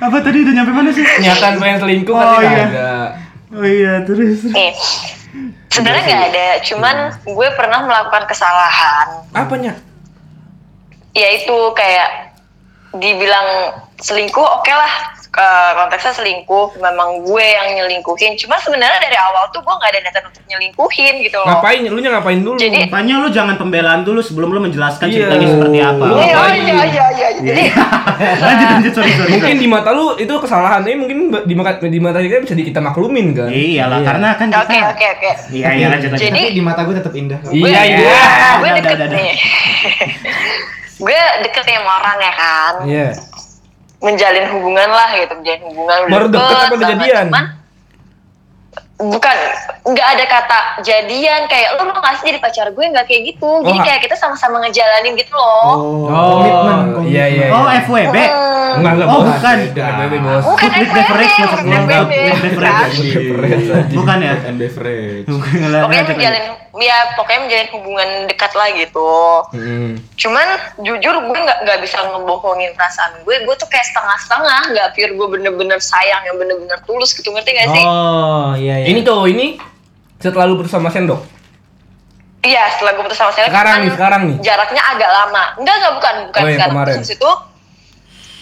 [0.00, 1.04] Apa tadi udah nyampe mana sih?
[1.04, 2.64] Nyataan pengen selingkuh Oh, kan iya.
[2.64, 2.90] ada.
[3.50, 4.46] Oh iya terus.
[4.46, 4.72] Nih,
[5.68, 9.74] sebenarnya nggak ada, cuman gue pernah melakukan kesalahan, Apanya?
[11.12, 12.30] yaitu kayak
[12.92, 18.34] dibilang selingkuh, oke lah, ke konteksnya selingkuh, memang gue yang nyelingkuhin.
[18.34, 21.46] Cuma sebenarnya dari awal tuh gue nggak ada niatan untuk nyelingkuhin gitu loh.
[21.46, 21.86] Ngapain?
[21.86, 22.58] Lu ngapain dulu?
[22.58, 25.30] Jadi- Makanya lu jangan pembelaan dulu sebelum lu menjelaskan Iya.
[25.30, 26.02] ceritanya seperti apa.
[26.02, 26.60] Lu Iya, ngapain?
[26.60, 27.28] iya, iya, iya.
[27.40, 27.62] Jadi,
[28.42, 29.30] lanjut lanjut sorry sorry.
[29.32, 31.16] Mungkin di mata lu itu kesalahan, eh mungkin
[31.46, 33.48] di mata di mata kita bisa kita maklumin kan?
[33.48, 34.66] Iyalah karena kan kita.
[34.66, 35.30] oke, oke, oke.
[35.54, 36.26] Iya iya lanjut lanjut.
[36.26, 37.38] Jadi- di mata gue tetap indah.
[37.46, 37.98] Iya, iya.
[38.58, 39.34] gue Udah, deket nih.
[41.06, 42.72] gue deket sama orang ya kan.
[42.84, 43.08] Iya.
[44.00, 47.26] Menjalin hubungan lah gitu menjalin hubungan udah Baru deket apa udah jadian?
[49.00, 49.36] bukan
[49.80, 53.72] nggak ada kata jadian kayak lo mau ngasih jadi pacar gue nggak kayak gitu jadi
[53.72, 55.72] Oh, kayak kita sama-sama ngejalanin gitu loh
[56.04, 57.08] Komitmen.
[57.08, 57.46] Iya, iya.
[57.48, 57.80] Oh iya.
[57.80, 58.16] FWB.
[58.20, 58.76] Hmm.
[58.76, 59.56] Enggak, enggak, Oh, bukan.
[59.72, 60.44] Bukan FWB, bos.
[60.44, 62.12] bukan FWB,
[63.96, 64.34] bukan ya?
[64.36, 64.78] Bukan
[65.26, 66.12] pokoknya lanjut, lanjut.
[66.12, 69.10] menjalin ya pokoknya menjalin hubungan dekat lah gitu
[69.50, 69.98] Hmm.
[70.14, 70.46] cuman
[70.78, 75.28] jujur gue nggak nggak bisa ngebohongin perasaan gue gue tuh kayak setengah-setengah nggak pure gue
[75.30, 78.86] bener-bener sayang yang bener-bener tulus gitu ngerti gak sih Oh, iya iya.
[78.86, 79.58] Ini tuh, ini
[80.16, 81.18] setelah lu putus sama Sendok.
[82.40, 84.36] Iya, setelah gue putus sama Seleb Sekarang kan nih, sekarang nih.
[84.40, 85.44] Jaraknya agak lama.
[85.56, 86.72] Enggak, enggak bukan, bukan Oh, yang sekarang.
[86.72, 86.94] kemarin.
[86.96, 87.30] Terus itu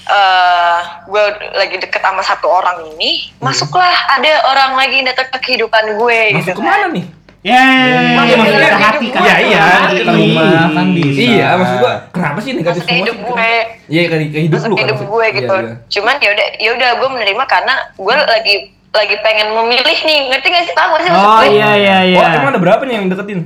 [0.09, 5.39] eh gue lagi deket sama satu orang ini, masuklah ada orang lagi yang datang ke
[5.43, 6.35] kehidupan gue Hmm.
[6.35, 6.91] Masuk gitu ke mana kan.
[6.93, 7.07] nih?
[7.39, 9.21] Yeay, ke maksudnya dalam hati kan?
[9.23, 9.61] Iya, iya.
[9.95, 11.19] Ke rumah kan bisa.
[11.23, 13.53] Iya, maksud gua kenapa sih negatif semua hidup gue.
[13.87, 15.07] Iya, ke, ke hidup lu hidup kan?
[15.07, 15.55] gue gitu.
[15.55, 15.75] Iya, iya.
[15.87, 18.55] Cuman ya udah, ya udah gue menerima karena gue lagi
[18.89, 20.75] lagi pengen memilih nih, ngerti gak sih?
[20.75, 21.49] Paham gak sih maksud Oh, gue?
[21.55, 22.19] iya iya iya.
[22.19, 23.41] Oh, emang ada berapa nih yang deketin?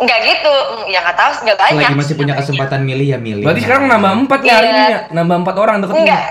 [0.00, 0.54] Enggak gitu,
[0.88, 1.78] ya nggak tahu, enggak banyak.
[1.78, 3.44] Selagi masih punya kesempatan milih ya milih.
[3.44, 4.72] Berarti sekarang nambah empat ya hari Iya.
[4.72, 5.00] ini ya?
[5.12, 6.00] Nambah empat orang deketin.
[6.02, 6.22] Enggak.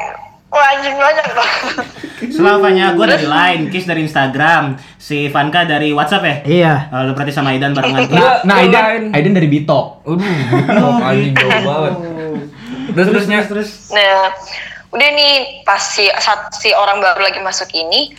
[0.52, 1.50] Wah, anjing banyak tuh.
[2.36, 6.36] Selavanya gue dari Line, Kiss dari Instagram, si Vanka dari WhatsApp ya?
[6.44, 6.74] Iya.
[6.92, 8.04] Oh, lu berarti sama Aidan barengan.
[8.44, 9.04] Nah, gua Aiden, lain.
[9.16, 10.04] Aiden dari Bitok.
[10.04, 11.94] Aduh, oh, anjing jauh banget.
[12.92, 13.70] Terus terusnya terus.
[13.96, 14.36] Nah,
[14.92, 18.12] udah nih pas si, saat si orang baru lagi masuk ini,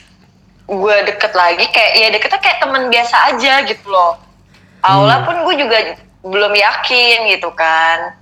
[0.64, 4.16] gue deket lagi kayak ya deketnya kayak teman biasa aja gitu loh.
[4.80, 5.78] Awalnya pun gue juga
[6.24, 8.16] belum yakin gitu kan.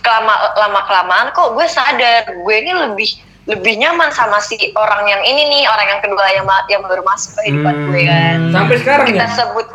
[0.00, 5.22] Kelama lama kelamaan kok gue sadar gue ini lebih lebih nyaman sama si orang yang
[5.22, 8.38] ini nih orang yang kedua yang ma- yang baru masuk ke kehidupan gue kan.
[8.50, 9.32] sampai sekarang Kita ya.
[9.34, 9.66] sebut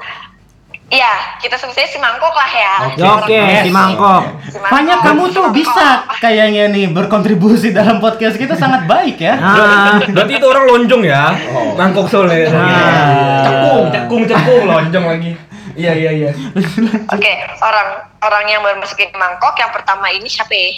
[0.86, 2.73] ya kita sebut saja si mangkok lah ya.
[3.17, 4.21] Oke, si mangkok.
[4.45, 9.17] Si mangkok, Banyak kamu si tuh bisa kayaknya nih berkontribusi dalam podcast kita sangat baik
[9.17, 9.34] ya.
[9.36, 11.34] Ah, Berarti itu orang lonjong ya?
[11.73, 12.47] Mangkok soalnya.
[12.47, 13.43] Nah.
[13.43, 15.32] Cekung, cekung, cekung, lonjong lagi.
[15.75, 16.32] Iya, iya, iya.
[17.12, 17.89] Oke, orang
[18.21, 20.69] orang yang baru masukin mangkok yang pertama ini siapa ya?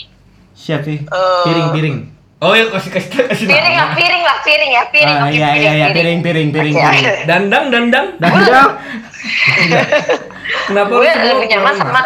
[0.56, 0.90] Siapa?
[0.90, 1.04] Eh,
[1.46, 1.98] Piring, piring.
[2.38, 3.46] Oh ya kasih kasih kasih.
[3.50, 5.18] Piring lah, piring lah, piring ya, piring.
[5.18, 7.02] Ah, Oke, iya iya iya piring piring piring piring.
[7.02, 7.14] oke.
[7.26, 8.08] Dandang, dandang.
[8.22, 8.68] Dandang.
[10.70, 12.02] Kenapa Gue lebih nyaman sama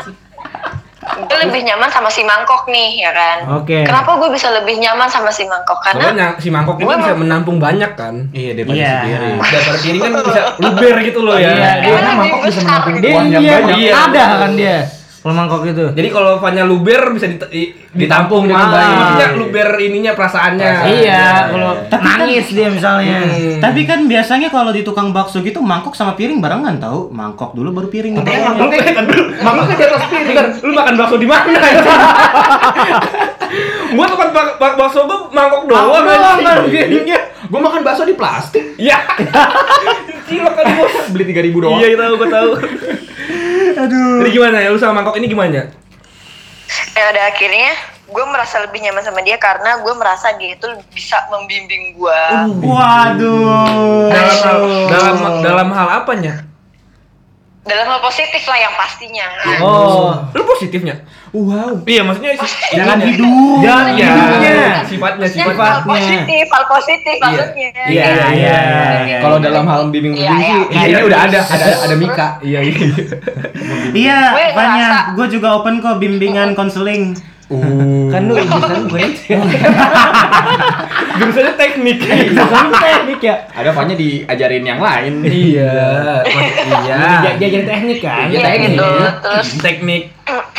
[1.02, 3.38] gue lebih nyaman sama si mangkok nih, ya kan?
[3.60, 3.84] Oke.
[3.84, 5.84] Kenapa gue bisa lebih nyaman sama si mangkok?
[5.84, 8.32] Karena Soalnya si mangkok ini Gue bisa menampung banyak kan.
[8.32, 8.88] Iya, daripada Iya.
[8.88, 9.36] si piring.
[9.36, 11.52] Daripada piring kan bisa luber gitu loh ya.
[11.52, 13.76] Iya, Dia Karena mangkok bisa menampung uang yang iya, banyak.
[13.76, 13.92] Iya.
[14.00, 14.78] ada kan dia.
[15.22, 15.86] Kalau mangkok itu.
[15.94, 17.46] Jadi kalau Vanya luber bisa dit-
[17.94, 18.90] ditampung dengan baik.
[18.90, 20.72] Maksudnya luber ininya perasaannya.
[20.98, 23.22] Iya, kalau nangis dia misalnya.
[23.22, 23.62] Hmm.
[23.62, 27.14] Tapi kan biasanya kalau di tukang bakso gitu mangkok sama piring barengan tahu.
[27.14, 28.18] Mangkok dulu baru piring.
[28.18, 28.34] Lu kan
[29.46, 30.28] mangkoknya di atas piring.
[30.34, 31.54] Bentar, lu makan bakso di mana?
[33.92, 36.46] gua tempat bak bak- bakso gua mangkok doang doang, anjing.
[36.48, 36.58] kan?
[36.66, 37.20] piringnya.
[37.52, 38.80] Gua makan bakso di plastik.
[38.80, 38.96] Iya.
[40.32, 40.94] Cilok kali bos.
[41.12, 41.80] Beli 3000 doang.
[41.84, 42.52] Iya, tahu gua tahu.
[43.84, 44.24] Aduh.
[44.24, 45.68] Jadi gimana ya lu sama mangkok ini gimana?
[46.92, 47.72] ya udah akhirnya
[48.12, 52.22] gue merasa lebih nyaman sama dia karena gue merasa dia itu bisa membimbing gue.
[52.64, 54.12] Waduh.
[54.12, 54.60] Dalam hal
[54.92, 56.51] dalam dalam hal apanya?
[57.62, 59.28] Dalam hal positif lah yang pastinya.
[59.62, 60.18] Oh.
[60.34, 60.98] Lu positifnya?
[61.30, 61.86] Wow.
[61.86, 62.34] Iya, maksudnya
[62.74, 63.06] Jangan ininya.
[63.08, 63.58] hidup.
[63.62, 64.54] Jangan Iya, hidupnya.
[64.84, 65.64] sifatnya sifatnya.
[65.64, 67.70] hal positif, hal positif maksudnya.
[67.86, 68.60] Iya, iya,
[69.06, 69.18] iya.
[69.22, 70.84] Kalau dalam hal bimbing Iya, bimbing sih, iya.
[70.90, 72.28] ini udah ada, ada ada Mika.
[72.42, 72.78] Iya, iya.
[73.94, 74.18] Iya,
[74.52, 75.04] banyak.
[75.14, 77.14] Gue juga open kok bimbingan konseling.
[78.12, 79.36] Kan lu jurusan gue itu.
[81.20, 81.98] Jurusannya teknik.
[82.32, 83.36] Jurusan teknik ya.
[83.52, 85.20] Ada Fanya diajarin yang lain.
[85.28, 87.00] iya, iya.
[87.20, 88.32] Dia dia jadi teknik kan.
[88.32, 88.88] Iya gitu.
[89.20, 90.04] Terus Teknik.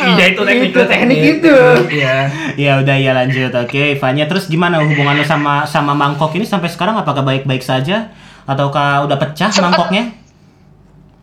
[0.03, 1.55] Iya itu teknik Itu teknik itu.
[1.97, 2.15] Iya.
[2.55, 3.51] Ya udah ya lanjut.
[3.57, 8.13] Oke, Fanya terus gimana hubungan lu sama sama mangkok ini sampai sekarang apakah baik-baik saja
[8.45, 10.22] ataukah udah pecah mangkoknya?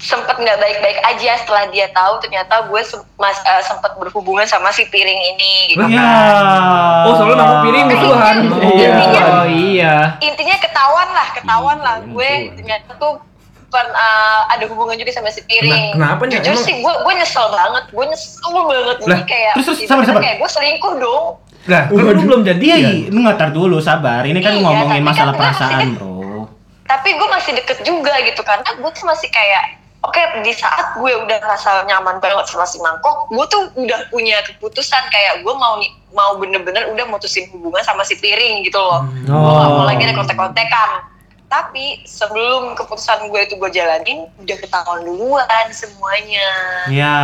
[0.01, 4.69] Sempet nggak baik-baik aja setelah dia tahu ternyata gue sem- mas eh, sempet berhubungan sama
[4.71, 6.01] si piring ini gitu Iya.
[6.01, 7.05] kan.
[7.05, 8.37] Oh, soalnya mangkok piring musuhan.
[8.65, 8.93] Iya.
[9.31, 9.95] Oh iya.
[10.19, 13.21] Intinya ketahuan lah, ketahuan lah gue ternyata tuh
[13.69, 15.93] pen- eh, ada hubungan juga sama si piring.
[15.93, 16.23] Kena- kenapa?
[16.27, 19.79] Jujur Emang- sih gue gue nyesel banget, gue nyesel banget Lah, Ini kayak terus, terus,
[19.85, 20.21] sabar, sabar.
[20.25, 21.25] kayak gue selingkuh dong.
[21.63, 22.91] Nah, kan lu belum jadi Iya, ya?
[22.91, 23.09] iya.
[23.13, 24.25] lu nggak tar dulu, sabar.
[24.25, 26.49] Ini kan Iya, ngomongin kan masalah gue masih perasaan, di- bro.
[26.83, 29.65] Tapi gue masih deket juga gitu karena gue tuh masih kayak
[30.01, 34.41] Oke, di saat gue udah ngerasa nyaman banget sama si mangkok, gue tuh udah punya
[34.49, 35.77] keputusan kayak gue mau
[36.17, 39.05] mau bener-bener udah mutusin hubungan sama si piring gitu loh.
[39.29, 41.05] Gue gak mau lagi ada kontek-kontekan.
[41.51, 46.49] Tapi sebelum keputusan gue itu gue jalanin, udah ketahuan duluan semuanya.
[46.89, 47.17] Ya.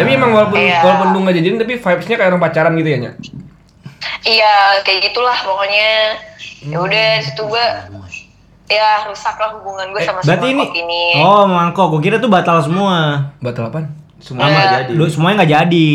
[0.00, 0.86] Tapi emang walaupun Iya.
[0.86, 3.12] walaupun lu nggak jadian tapi vibes-nya kayak orang pacaran gitu ya, Nya?
[4.24, 4.54] Iya,
[4.88, 6.16] kayak gitulah pokoknya.
[6.64, 7.66] Ya udah, di situ gue
[8.66, 11.02] ya rusak lah hubungan gue Eh, sama si Berarti ini mangkok ini.
[11.22, 11.86] Oh, mangkok.
[11.94, 13.30] Gue kira tuh batal semua.
[13.38, 13.94] Batal apaan?
[14.18, 14.90] Semua nggak jadi.
[14.94, 15.90] Lu semuanya nggak jadi.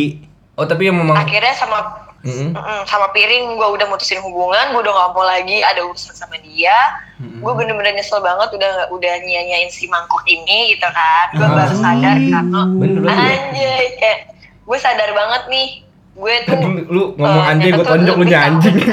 [0.55, 2.53] Oh, tapi yang memang Akhirnya sama Mm-mm.
[2.53, 6.37] Mm-mm, sama piring gue udah mutusin hubungan gue udah gak mau lagi ada urusan sama
[6.37, 11.41] dia gue bener-bener nyesel banget udah nggak udah nyanyain si mangkok ini gitu kan gue
[11.49, 13.01] baru sadar karena bener.
[13.09, 15.67] anjay kayak gue sadar banget nih
[16.11, 18.75] gue tuh Tadi lu ngomong eh, anjing, gue tonjok lu anjing.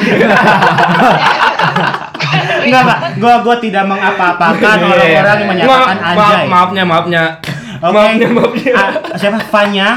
[2.69, 2.99] Enggak, Pak.
[3.17, 6.17] Gua gua tidak mengapa-apakan Iya, orang-orang yang menyatakan anjay.
[6.19, 7.23] Maaf, maafnya, maafnya.
[7.79, 7.95] Oke.
[7.95, 8.73] Maafnya, maafnya.
[8.75, 9.89] Ah, siapa Fanya?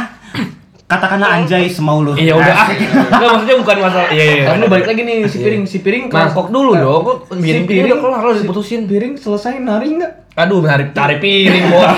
[0.92, 2.12] Katakanlah anjay semau lu.
[2.20, 2.68] Iya udah ah.
[2.68, 4.10] Enggak maksudnya bukan masalah.
[4.12, 4.44] Iya iya.
[4.52, 7.02] Kan lu balik lagi nih si piring, si piring Mangkok dulu dong.
[7.08, 8.92] Kok Si piring piring udah kelar lo diputusin.
[8.92, 10.36] Piring selesai nari enggak?
[10.36, 11.88] Aduh, tarik tarik piring bos.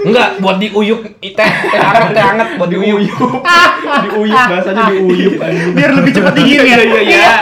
[0.00, 3.04] Enggak, buat diuyuk teh teh hangat teh hangat buat diuyuk.
[4.08, 5.76] Diuyup bahasanya diuyup anjing.
[5.76, 6.76] Biar lebih cepat dingin ya.
[6.80, 7.32] Iya iya.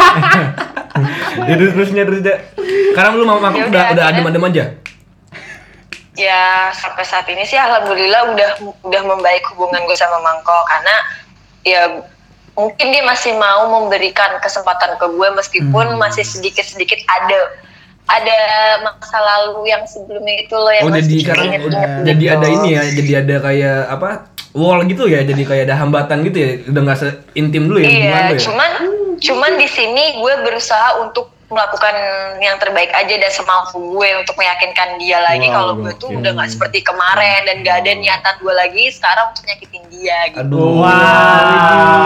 [1.47, 2.39] Ya terus terusnya terus deh.
[2.91, 4.65] Sekarang lu mau mangkok Ya udah udah, adem-adem aja.
[6.19, 8.51] Ya sampai saat ini sih alhamdulillah udah
[8.83, 10.95] udah membaik hubungan gue sama Mangkok karena
[11.63, 11.83] ya
[12.59, 17.55] mungkin dia masih mau memberikan kesempatan ke gue meskipun masih sedikit sedikit ada
[18.09, 18.39] ada
[18.83, 22.07] masa lalu yang sebelumnya itu loh Oh yang jadi masih sekarang diinget-inget udah gitu.
[22.09, 24.11] jadi ada ini ya, jadi ada kayak apa?
[24.57, 26.51] Wall gitu ya, jadi kayak ada hambatan gitu ya.
[26.73, 28.39] Udah nggak seintim dulu ya Iya, ya.
[28.49, 28.71] cuman
[29.21, 31.95] cuman di sini gue berusaha untuk melakukan
[32.45, 36.53] yang terbaik aja dan semampu gue untuk meyakinkan dia lagi kalau gue tuh udah nggak
[36.53, 40.45] seperti kemarin dan gak ada niatan gue lagi sekarang untuk nyakitin dia gitu.
[40.45, 40.85] Aduh.
[40.85, 42.05] Wow.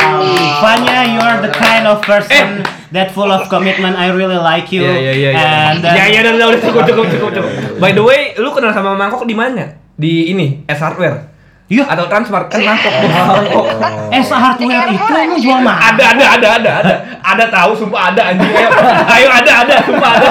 [0.63, 2.63] Fanya, you are the kind of person
[2.95, 3.99] that full of commitment.
[3.99, 4.87] I really like you.
[4.87, 5.31] Iya iya iya.
[5.35, 5.51] iya.
[5.75, 7.51] And uh, Ya ya udah udah udah, cukup cukup cukup cukup.
[7.83, 9.75] By the way, lu kenal sama Mangkok di mana?
[9.99, 11.32] Di ini S Hardware.
[11.67, 11.89] Iya.
[11.89, 12.93] Atau Transmart kan Mangkok.
[12.93, 13.65] Mangkok.
[14.13, 15.95] eh hardware itu lu jual mahal.
[15.95, 16.95] Ada ada ada ada ada.
[17.23, 18.69] Ada tahu sumpah ada anjing ayo.
[19.09, 20.29] Ayo ada ada sumpah ada.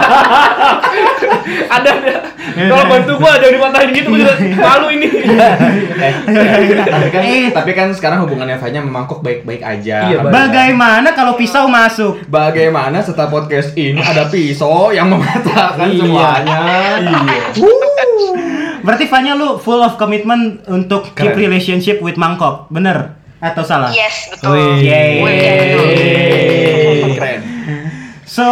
[1.71, 2.13] ada ada.
[2.51, 5.07] Kalau bantu gua jangan dimatahin gitu gua juga malu ini.
[6.83, 7.47] tapi kan Eh.
[7.49, 10.11] tapi kan sekarang hubungannya Fanya memangkok baik-baik aja.
[10.11, 10.21] Iya.
[10.23, 12.21] Bagaimana kalau pisau masuk?
[12.27, 15.97] Bagaimana setelah podcast ini ada pisau yang mematahkan Iya.
[15.97, 16.57] semuanya?
[17.01, 18.70] Iya.
[18.81, 21.39] Berarti Fanya lu full of commitment untuk keep Keren.
[21.39, 23.13] relationship with Mangkok, bener?
[23.37, 23.89] Atau salah?
[23.89, 24.53] Yes betul.
[24.53, 24.81] Wih.
[24.81, 25.13] Yeay.
[25.21, 27.13] Wih.
[27.13, 27.41] Keren.
[28.23, 28.45] So,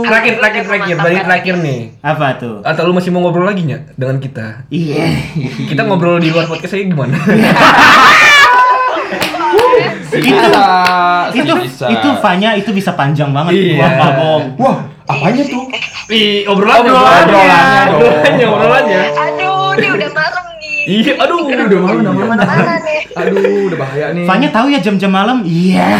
[0.00, 1.80] Terakhir terakhir terakhir dari terakhir nih.
[1.98, 2.62] apa tuh?
[2.62, 4.62] Atau lu masih mau ngobrol lagi nya dengan kita?
[4.70, 5.02] Iya.
[5.66, 7.18] Kita ngobrol di luar podcast aja gimana?
[10.16, 10.32] itu
[11.34, 11.52] itu
[11.84, 13.52] itu Fanya itu bisa panjang banget.
[13.52, 13.82] Iya.
[13.82, 14.44] Nggak bohong.
[14.56, 15.64] Wah, apanya tuh?
[16.06, 17.34] Ih, obrolannya, Obrolannya.
[17.34, 19.00] obrolannya, obrolannya, obrolannya.
[19.10, 20.78] Aduh, ini udah malam nih.
[20.86, 22.38] Iya, aduh, udah malam, udah malam.
[22.38, 23.00] Mana nih?
[23.12, 23.36] Aduh,
[23.66, 24.24] udah bahaya nih.
[24.24, 25.38] Fanya tahu ya jam-jam malam?
[25.42, 25.86] Iya.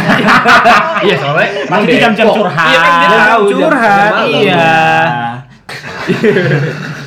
[0.97, 2.67] Iya, soalnya Maksudnya jam-jam curhat.
[2.67, 3.85] Iya, kan dia Jam-jam tahu, jam- curhat.
[3.85, 4.27] jam malam.
[4.33, 4.73] Iya.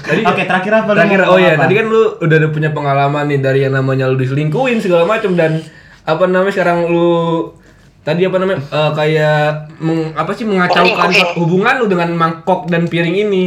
[0.00, 3.24] Tadi- Oke, terakhir apa lu Terakhir, oh iya, tadi kan lu udah ada punya pengalaman
[3.26, 5.62] nih dari yang namanya lu diselingkuhin segala macam dan
[6.02, 7.10] apa namanya sekarang lu
[8.00, 9.42] tadi apa namanya eh, kayak
[9.78, 13.44] meng- apa sih mengacaukan hubungan lu dengan mangkok dan piring ini.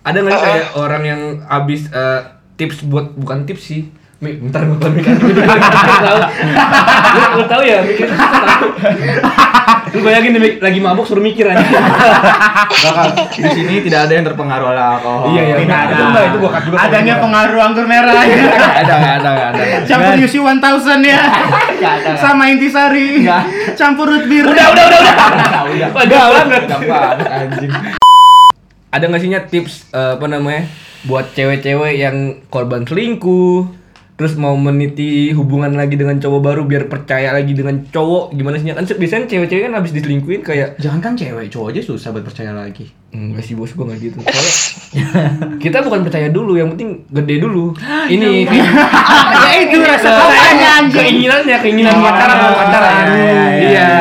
[0.00, 2.20] Ada nggak sih kayak orang yang abis eh,
[2.60, 3.88] tips buat bukan tips sih.
[4.20, 4.92] Mi, bentar gue tahu.
[5.00, 5.32] Lu,
[7.40, 8.04] lu tahu ya mikir.
[9.96, 11.64] Lu bayangin nih, lagi mabuk suruh mikir aja.
[12.68, 15.32] Bakal di sini tidak ada yang terpengaruh oleh alkohol.
[15.32, 15.56] Iya, iya.
[15.64, 15.94] Tidak ada.
[15.96, 16.76] Itu itu gua juga.
[16.84, 18.12] Adanya pengaruh anggur merah.
[18.12, 19.62] Nggak ada, nggak ada, nggak ada.
[19.88, 21.22] Campur Yusi 1000 ya.
[22.20, 23.24] Sama intisari.
[23.72, 24.44] Campur root beer.
[24.44, 25.16] Udah, udah, udah, udah.
[25.64, 25.88] Udah.
[25.96, 26.62] Udah banget.
[26.68, 27.72] Gampang anjing.
[28.92, 30.68] Ada nggak sihnya tips eh, apa namanya
[31.04, 32.16] buat cewek-cewek yang
[32.52, 33.80] korban selingkuh
[34.20, 38.68] terus mau meniti hubungan lagi dengan cowok baru biar percaya lagi dengan cowok gimana sih?
[38.68, 42.52] Kan biasanya cewek-cewek kan habis diselingkuhin kayak Jangan kan cewek, cowok aja susah buat percaya
[42.52, 42.92] lagi.
[43.10, 44.20] enggak sih bos gua nggak gitu.
[44.20, 44.54] Soalnya
[45.56, 47.72] kita bukan percaya dulu yang penting gede dulu.
[48.12, 48.44] Ini
[49.48, 50.10] Ya itu rasa
[50.84, 51.00] anjing.
[51.00, 53.06] keinginannya keinginan pacaran mau pacaran
[53.56, 53.92] iya,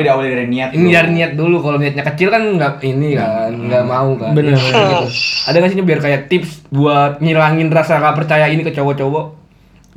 [0.00, 0.26] iya, iya iya, iya.
[0.26, 0.68] Semua diawali dari niat.
[0.72, 4.54] ini dari niat dulu kalau niatnya kecil kan nggak ini kan nggak mau kan Bener,
[4.54, 4.88] Ya, bener.
[4.90, 5.06] gitu.
[5.46, 9.26] ada nggak sih biar kayak tips buat ngilangin rasa nggak percaya ini ke cowok-cowok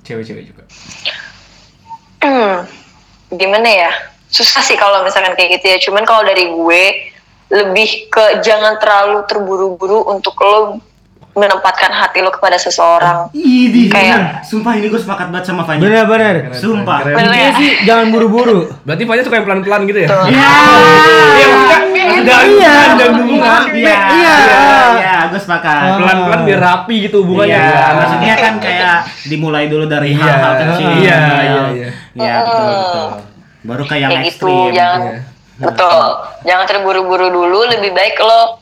[0.03, 0.63] Cewek-cewek juga.
[2.19, 2.67] Hmm,
[3.29, 3.91] gimana ya?
[4.27, 5.77] Susah sih kalau misalkan kayak gitu ya.
[5.79, 6.83] Cuman kalau dari gue
[7.47, 10.83] lebih ke jangan terlalu terburu-buru untuk lo
[11.33, 13.33] menempatkan hati lo kepada seseorang.
[13.33, 14.45] Idi, Kayak- bener.
[14.45, 15.81] Sumpah ini gue sepakat banget sama Fanya.
[15.81, 16.35] Bener bener.
[16.53, 17.01] Sumpah.
[17.01, 17.15] Keren.
[17.15, 17.57] Bener Intinya ya?
[17.57, 18.59] sih jangan buru-buru.
[18.83, 20.25] berarti Fanya suka yang pelan-pelan gitu ya Tuh.
[20.25, 20.51] Iya.
[21.33, 22.75] iya maksudnya maksudnya Iya.
[22.95, 23.97] dan hubungan Iya.
[24.11, 24.35] Iya.
[24.93, 25.81] Iya, gue sepakat.
[25.97, 30.21] pelan-pelan biar rapi gitu hubungannya Iya, maksudnya kan kayak dimulai dulu dari Iya.
[30.23, 30.87] hal-hal kecil.
[30.95, 31.89] Iya, iya, iya.
[32.13, 33.07] Iya, betul, betul.
[33.63, 34.69] Baru kayak yang gitu ekstrim.
[34.71, 35.17] jangan Iya.
[35.55, 36.01] betul
[36.43, 38.61] jangan terburu-buru dulu lebih baik lo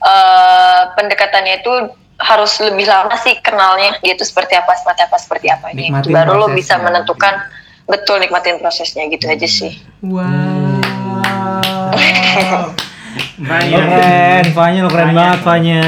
[0.00, 1.72] eh, pendekatannya itu
[2.18, 6.10] harus lebih lama sih kenalnya gitu seperti apa seperti apa seperti apa gitu.
[6.10, 7.38] Baru lo bisa menentukan
[7.88, 9.78] betul nikmatin prosesnya gitu aja sih
[13.38, 15.16] Fanya, Lo keren, Fanya lo keren Fanya.
[15.16, 15.82] banget Fanya.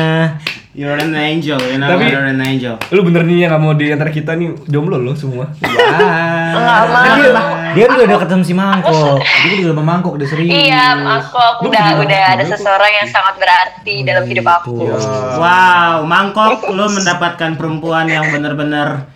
[0.71, 2.79] You're an angel, you know, Tapi- you're an angel.
[2.95, 5.51] lu bener nih yang nggak mau di antara kita nih jomblo lo semua.
[6.55, 9.19] Enggak mau Dia udah deket sama si Mangkok.
[9.19, 10.51] Dia udah memangkok udah serius.
[10.51, 14.95] iya Lu udah udah ada seseorang yang sangat berarti dalam hidup aku.
[15.39, 19.11] Wow, mangkok lo mendapatkan perempuan yang benar-benar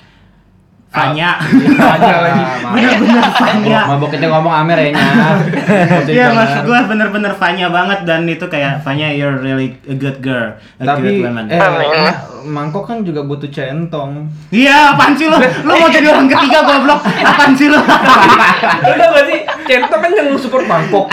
[0.94, 1.30] Fanya.
[1.94, 3.80] aja lagi Bener-bener Fanya.
[3.86, 5.06] Mabok kita ngomong Amer ya nya.
[6.06, 10.54] Iya maksud gue bener-bener Fanya banget dan itu kayak Fanya you're really a good girl,
[10.78, 11.44] a good Tapi woman.
[11.46, 14.28] eh, ma- mangkok kan juga butuh centong.
[14.48, 15.34] Iya, apaan sih lo?
[15.64, 17.00] Lo mau jadi orang ketiga goblok?
[17.02, 17.80] Apaan sih lo?
[17.80, 21.08] Tau gak sih, Cento kan yang support mangkok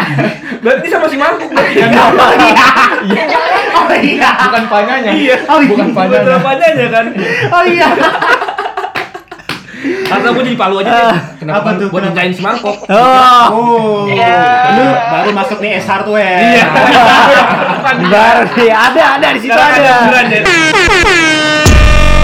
[0.60, 2.12] Berarti sama si mangkok berarti kan
[3.74, 4.30] Oh iya.
[4.46, 5.12] Bukan panyanya.
[5.12, 5.68] Iya, Oh, iya.
[5.68, 6.22] bukan panyanya.
[6.22, 7.06] Bukan apanya kan
[7.50, 7.88] Oh iya.
[9.82, 11.88] Karena gue jadi palu aja deh Apa tuh?
[11.90, 12.14] Buat Kenapa?
[12.14, 13.98] ngerjain si mangkok Oh, Oh.
[14.06, 14.38] Iya.
[14.78, 16.40] Lu baru masuk nih S hardware.
[16.42, 16.66] Iya
[18.08, 19.96] baru nih ada ada di situ ada.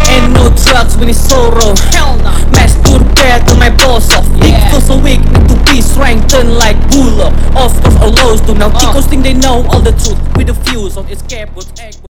[0.07, 1.75] Ain't no drugs when it's sorrow.
[1.91, 2.31] Hell no.
[2.55, 4.25] Masturbate to my boss off.
[4.39, 7.27] Dick feels so weak, need to be strengthened like bull.
[7.57, 8.69] Of course, our lows do now.
[8.71, 12.06] Chicos think they know all the truth with the fuse on escape, but egg.